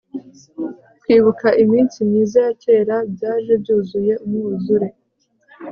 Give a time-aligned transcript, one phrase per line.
[1.01, 4.87] kwibuka iminsi myiza ya kera byaje byuzuye umwuzure